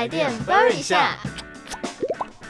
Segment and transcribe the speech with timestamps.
[0.00, 1.18] 台电 burn 一下，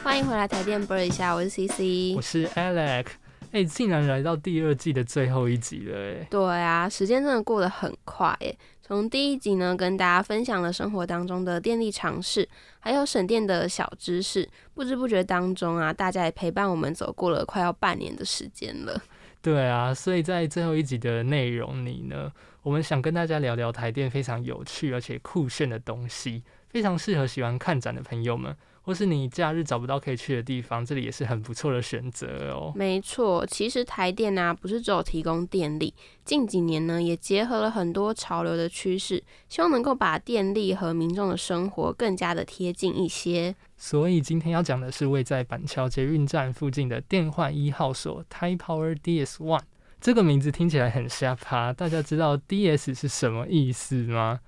[0.01, 3.07] 欢迎回来台电 burn 一下，我是 CC，我是 Alex。
[3.51, 6.27] 哎，竟然来到第二季的最后一集了，哎。
[6.29, 8.55] 对啊，时间真的过得很快，哎。
[8.81, 12.47] 从第一集呢，跟大家分享了生活当中的电力常识，
[12.79, 18.97] 还有省电的小知识，不知不觉当中啊，大家也陪伴我们走过了快要半年的时间了。
[19.41, 22.31] 对啊，所以在最后一集的内容里呢，
[22.63, 28.55] 我们想跟大家聊聊台电非常有趣而且酷炫的东西，非常适合喜欢看展的朋友们。
[28.83, 32.73] 或是你假日找不到可以去的地方，这里也是很不错的选择哦。
[32.75, 35.93] 没错，其实台电呢不是只有提供电力，
[36.25, 43.55] 近几年呢也结合了很多潮流的趋势，希望能够把电力和民众的生活更加的贴近一些。
[43.77, 49.61] 所以今天要讲的是位在板桥捷运站附近的电换一号所 Type Power DS One。
[50.01, 54.39] 这个名字听起来很瞎趴，大家知道 DS 是什么意思吗？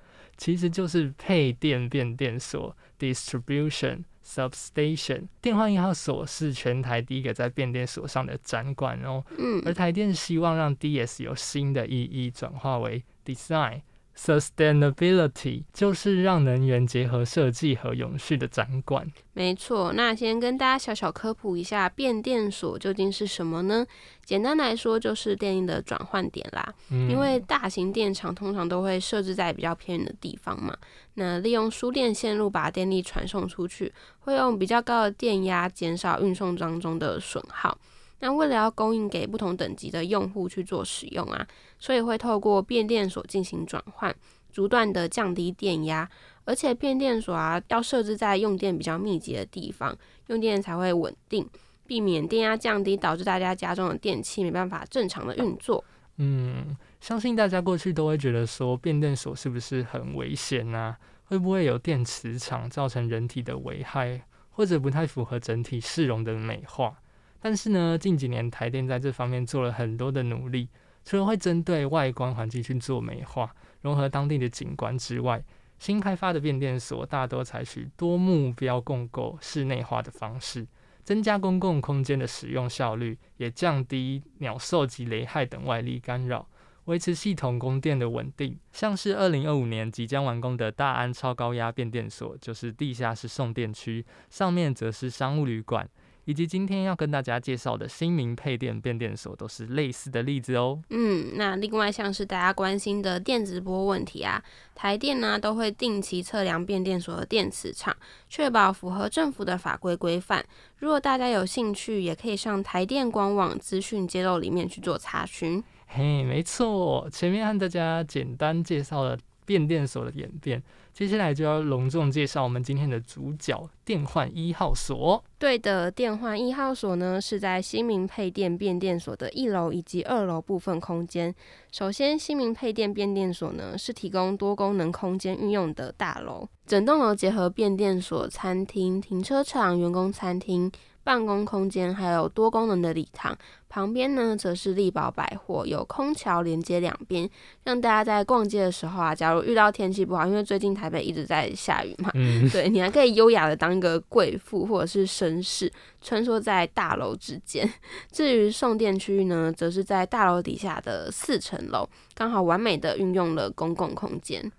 [0.44, 4.04] 其实就是配电变电所 Distribution。
[4.26, 13.82] Substation 电话一号所是全台第一个在变电所上的展馆哦，嗯，而台电希望让 DS 有新的意义，转化为 Design。
[14.16, 19.12] Sustainability 就是让能源结合设计和永续的展馆。
[19.34, 23.86] 没错，那先跟大家小小科普一下，变电所究竟是什么呢？
[24.24, 26.74] 简单来说，就是电力的转换点啦。
[26.90, 30.78] 因为大型电厂通常都会设置在比较偏远的地方嘛，
[31.16, 37.78] 那利用输电线路把电力传送出去，会用比较高的电压减少运送当中的损耗。
[38.24, 41.46] 那为了要供应给不同等级的用户去做使用啊，
[41.78, 44.16] 所以会透过变电所进行转换，
[44.50, 46.10] 逐段的降低电压，
[46.46, 49.94] 而且变电所啊要设置在用电比较密集的地方，
[50.28, 51.46] 用电才会稳定，
[51.86, 55.84] 避免电压降低导致大家家中的电器没办法正常的运作。
[56.16, 60.98] 嗯，相信大家过去都会觉得说变电所是不是很危险啊？
[61.26, 64.22] 会不会有电磁场造成人体的危害，
[64.52, 67.02] 或者不太符合整体市容的美化？
[67.46, 70.70] 但是呢，近几年台电在这方面做了很多的努力，
[71.04, 75.44] 除了会针对外观环境去做美化，融合当地的景观之外，
[75.78, 80.66] 新开发的变电所大多采取多目标共构、室内化的方式，
[81.04, 86.48] 增加公共空间的使用效率，也降低鸟兽及雷害等外力干扰，
[86.86, 88.58] 维持系统供电的稳定。
[88.72, 95.90] 像是二零二五年即将完工的大安超高压变电所，就是地下室送电区，上面则是商务旅馆。
[96.26, 100.80] 以及今天要跟大家介绍的新民配电变电所都是类似的例子哦。
[100.90, 107.96] 嗯，那另外像是大家关心的电直波问题啊，台电呢都会定期测量变电所的电磁场，
[108.30, 110.46] 确保符合政府的法规规范。
[110.78, 115.64] 如果大家有兴趣，也可以上台电官网资讯揭露里面去做查询。
[115.88, 120.62] 嘿，没错，前面和大家简单介绍了变电所的演变。
[120.94, 125.24] 接下来就要隆重介绍我们今天的主角——电换一号所。
[125.40, 131.34] 对的，电换一号所呢是在新民配电变电所的一楼以及二楼部分空间。
[131.72, 140.72] 首先，新民配电变电所呢是提供多功能空间运用的大楼，整栋楼结合变电所、餐厅、停车场、员工餐厅。
[141.04, 143.38] 办公空间还有多功能的礼堂，
[143.68, 147.30] 旁边呢则是力宝百货，有空桥连接两边，
[147.64, 152.10] 让大家在逛街的时候啊，假如遇到天气不好，因为最近台北一直在下雨嘛，
[152.52, 155.72] 对你还可以优雅的当一个贵妇或者是绅士，
[156.02, 157.70] 穿梭在大楼之间。
[158.12, 164.52] 至于送电区域呢，则是在大楼底下的四层楼，刚好完美的运用了公共空间。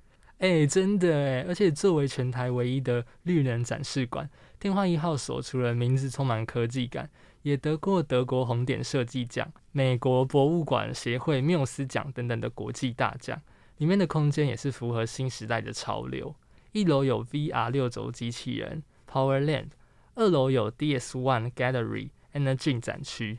[0.45, 4.29] 哎，真的哎，而且作为全台唯一的绿能展示馆。
[4.59, 7.09] 电话一号所除了名字充满科技感，
[7.41, 13.41] 也得过德国红点设计奖、美国博物馆协会缪斯奖等等的国际大奖。
[13.79, 16.37] 里面的空间也是符合新时代的潮流。
[16.73, 19.69] 一楼有 VR 六轴机器人 Powerland，
[20.15, 23.39] 二楼有 DS One Gallery Energy 展区。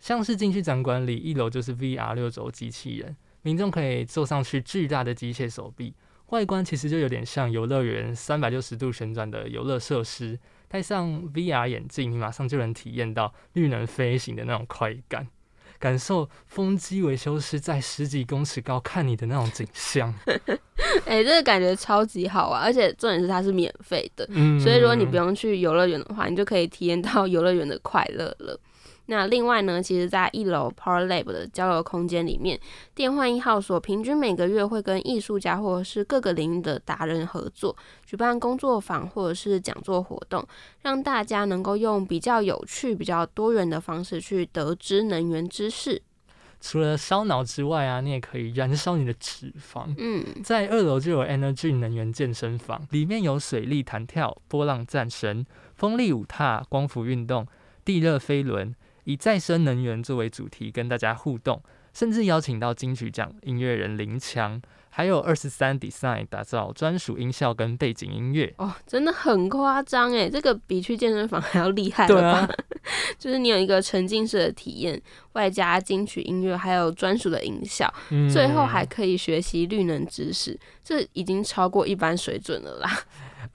[0.00, 5.92] 像是进去展馆里，一楼就是 VR 六轴机器人，民众可以坐上去巨大的机械手臂，
[6.28, 10.38] 外观其实就有点像游乐园三百六十度旋转的游乐设施。
[10.70, 15.26] 戴上 VR 眼镜，你马上就能体验到绿能飞行的那种快感，
[15.78, 20.14] 感受风机维修师在十几公尺高看你的那种景象。
[21.06, 22.60] 哎，这个感觉超级好啊！
[22.62, 24.26] 而且重点是它是免费的，
[24.60, 28.60] 所以如果你不用去游乐园的话，你就可以体验到游乐园的快乐了。
[29.10, 32.60] 那另外呢，其实，在一楼 Power Lab 的交流空间里面，
[32.94, 37.74] 电幻一号所平均每个月会跟艺术家或者是各个领域的达人合作，
[38.04, 40.46] 举办工作坊或者是讲座活动，
[40.82, 46.02] 让大家能够用比较有趣、比较多元的方式去得知能源知识。
[46.60, 49.94] 除了烧脑之外啊，你也可以燃烧你的脂肪。
[49.96, 55.46] 嗯，在二楼就有 Energy 能源健身房，里面有水力弹跳、波浪战神、
[55.76, 57.46] 风力舞踏、光伏运动、
[57.84, 58.74] 地热飞轮，
[59.08, 61.62] 以再生能源作为主题跟大家互动，
[61.94, 64.60] 甚至邀请到金曲奖音乐人林强。
[64.90, 72.48] 还有二十三 Design 打造专属音效跟背景音乐哦，真的很夸张哎，这个比去健身房 还要厉害了吧？
[73.18, 75.00] 就是你有一个沉浸式的体验，
[75.34, 77.90] 外加金曲音乐，还有专属的音效，
[78.30, 82.90] 最后还可以学习绿能知识，这已经超过一般水准了啦。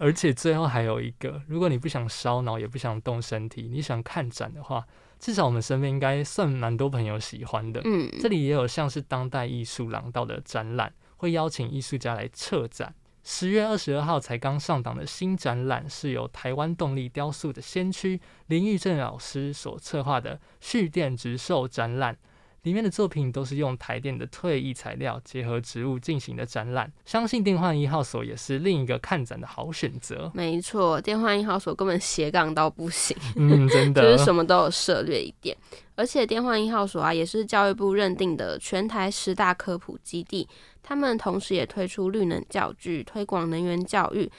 [0.03, 4.85] 而且最后还有一个，如果你不想烧脑，也不想动身体，你想看展的话，
[5.17, 7.79] 至少我们身边应该算蛮多朋友喜欢的。
[7.85, 10.94] 嗯，这里也有像是当代艺术廊道的展览。
[11.15, 12.94] 会邀请艺术家来策展。
[13.23, 22.17] 十月二十二号才刚上档的新展览，是由台湾动力雕塑的先驱林玉正老师所策划的蓄电直售展览。
[22.63, 30.31] 里面的作品都是用台电的退役材料结合植物进行的展览，相信电幻一号所也是另一个看展的好选择。
[30.33, 35.56] 没错，电幻一号所根本斜杠到不行， 嗯，真的，就是什么都有涉略一点。
[35.95, 40.48] 而且电幻一号所啊，也是教育部认定的全台十大科普基地，
[40.81, 44.31] 他们同时也推出绿能教具，推广能源教育。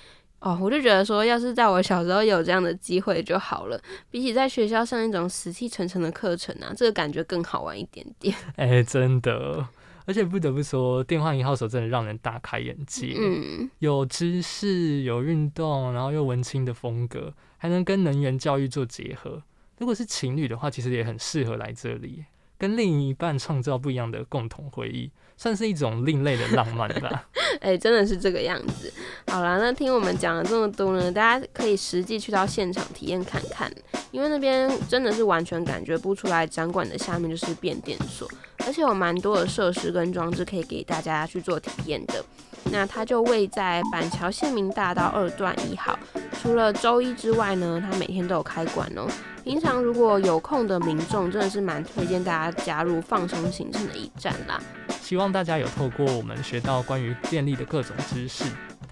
[0.45, 3.81] 哦，我就觉得说，要是在我小时候有这样的机会就好了。
[4.11, 8.37] 比起在学校上一种死气沉沉的课程啊，这个感觉更好玩一点点。
[8.57, 9.67] 哎，真的，
[10.05, 13.17] 而且不得不说，电话一号手真的让人大开眼界。
[13.19, 19.43] 嗯，有知识，有运动，然后又文青的风格，还能跟能源教育做结合。
[19.79, 22.23] 如果是情侣的话，其实也很适合来这里，
[22.59, 25.11] 跟另一半创造不一样的共同回忆。
[25.37, 27.27] 算是一种另类的浪漫吧。
[27.61, 28.93] 哎，真的是这个样子。
[29.27, 33.69] 好了，那听我们讲了这么多呢，大家可以实际去到现场体验看看，
[34.13, 38.31] 因为那边真的是完全感觉不出来，展馆的下面就是变电所，
[38.65, 42.25] 而且有蛮多的设施跟装置可以给大家去做体验的。
[42.71, 45.99] 那它就位在板桥县民大道二段一号，
[46.45, 49.09] 除了周一之外呢，它每天都有开馆哦。
[49.43, 54.61] 平常如果有空的民众，真的是蛮推荐大家加入放松行程的一站啦。
[55.01, 58.45] 希望大家有透过我们学到关于电力的各种知识。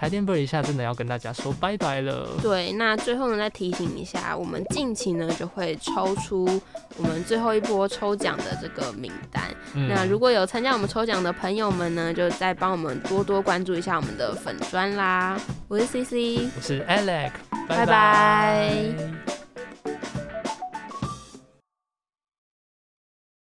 [0.02, 2.30] 台电播一下，真的要跟大家说拜拜了。
[2.42, 6.60] 对，那最后呢，再提醒一下，我们近期呢就会抽出
[6.96, 9.44] 我们最后一波抽奖的这个名单。
[9.72, 15.38] 那如果有参加我们抽奖的朋友们呢，就再帮我们多多关注一下我们的粉砖啦。
[15.68, 17.30] 我是 C C，我是 Alex，
[17.68, 19.31] 拜拜。